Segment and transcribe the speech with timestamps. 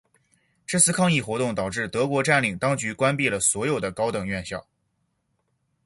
[0.65, 4.65] 这次抗议活动导致德国占领当局关闭了所有高等院校。